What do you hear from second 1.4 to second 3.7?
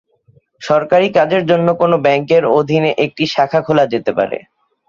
জন্য কোনো ব্যাংকের অধীনে একটি শাখা